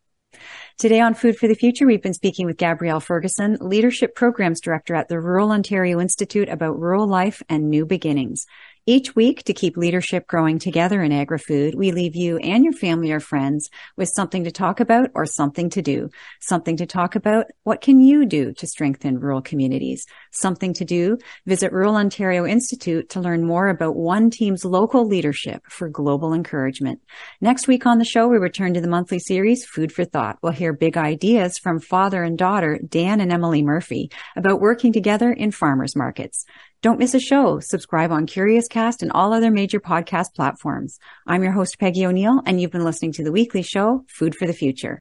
Today 0.79 1.01
on 1.01 1.15
Food 1.15 1.37
for 1.37 1.47
the 1.47 1.55
Future, 1.55 1.87
we've 1.87 2.03
been 2.03 2.15
speaking 2.15 2.47
with 2.47 2.57
Gabrielle 2.57 3.01
Ferguson, 3.01 3.59
Leadership 3.61 4.15
Programs 4.15 4.61
Director 4.61 4.95
at 4.95 5.09
the 5.09 5.21
Rural 5.21 5.53
Ontario 5.53 6.01
Institute 6.01 6.49
about 6.49 6.79
rural 6.79 7.07
life 7.07 7.43
and 7.49 7.69
new 7.69 7.85
beginnings. 7.85 8.47
Each 8.87 9.15
week, 9.15 9.45
to 9.45 9.53
keep 9.53 9.77
leadership 9.77 10.27
growing 10.27 10.59
together 10.59 11.03
in 11.03 11.13
agri-food, 11.13 11.75
we 11.75 11.93
leave 11.93 12.17
you 12.17 12.39
and 12.39 12.65
your 12.65 12.73
family 12.73 13.13
or 13.13 13.21
friends 13.21 13.69
with 13.97 14.09
something 14.09 14.45
to 14.45 14.51
talk 14.51 14.81
about 14.81 15.11
or 15.15 15.27
something 15.27 15.69
to 15.71 15.83
do. 15.83 16.09
Something 16.41 16.79
to 16.79 16.87
talk 16.87 17.15
about, 17.15 17.47
what 17.63 17.83
can 17.83 18.01
you 18.01 18.25
do 18.25 18.55
to 18.55 18.67
strengthen 18.67 19.21
rural 19.21 19.43
communities? 19.43 20.07
Something 20.33 20.73
to 20.75 20.87
do, 20.87 21.19
visit 21.45 21.73
Rural 21.73 21.97
Ontario 21.97 22.47
Institute 22.47 23.11
to 23.11 23.21
learn 23.21 23.45
more 23.45 23.69
about 23.69 23.97
one 23.97 24.31
team's 24.31 24.65
local 24.65 25.07
leadership 25.07 25.63
for 25.69 25.91
global 25.91 26.33
encouragement. 26.33 27.01
Next 27.43 27.69
week 27.69 27.85
on 27.85 27.99
the 27.99 28.05
show, 28.07 28.29
we 28.29 28.39
return 28.39 28.73
to 28.75 28.81
the 28.81 28.89
monthly 28.89 29.19
series, 29.19 29.67
Food 29.67 29.93
for 29.93 30.07
Thought. 30.07 30.39
We'll 30.43 30.53
hear 30.53 30.73
big 30.73 30.97
ideas 30.97 31.59
from 31.59 31.81
father 31.81 32.25
and 32.25 32.39
daughter, 32.39 32.81
Dan 32.89 33.21
and 33.21 33.31
Emily 33.31 33.63
Murphy, 33.63 34.11
about 34.37 34.61
working 34.61 34.93
together 34.93 35.31
in 35.31 35.51
farmers 35.51 35.95
markets. 35.95 36.47
Don't 36.83 36.99
miss 36.99 37.13
a 37.13 37.21
show. 37.21 37.61
Subscribe 37.61 38.11
on 38.11 38.27
Curiouscast 38.27 39.03
and 39.03 39.13
all 39.13 39.35
other 39.35 39.51
major 39.51 39.81
podcast 39.81 40.35
platforms. 40.35 40.99
I'm 41.27 41.43
your 41.43 41.53
host, 41.53 41.79
Peggy 41.79 42.07
O'Neill, 42.07 42.41
and 42.47 42.59
you've 42.59 42.71
been 42.71 42.85
listening 42.85 43.13
to 43.13 43.25
the 43.25 43.33
weekly 43.33 43.63
show, 43.63 44.05
Food 44.09 44.35
for 44.35 44.47
the 44.47 44.55
Future. 44.55 44.99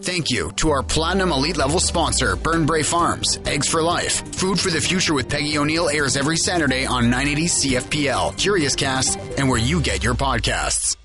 Thank 0.00 0.30
you 0.30 0.50
to 0.52 0.70
our 0.70 0.82
Platinum 0.82 1.30
Elite 1.30 1.58
Level 1.58 1.80
sponsor, 1.80 2.34
Burnbrae 2.34 2.84
Farms. 2.84 3.38
Eggs 3.44 3.68
for 3.68 3.82
Life. 3.82 4.26
Food 4.36 4.58
for 4.58 4.70
the 4.70 4.80
Future 4.80 5.12
with 5.12 5.28
Peggy 5.28 5.58
O'Neill 5.58 5.90
airs 5.90 6.16
every 6.16 6.38
Saturday 6.38 6.86
on 6.86 7.10
980 7.10 7.46
CFPL, 7.46 8.32
Curiouscast, 8.32 9.38
and 9.38 9.48
where 9.48 9.58
you 9.58 9.82
get 9.82 10.02
your 10.02 10.14
podcasts. 10.14 10.96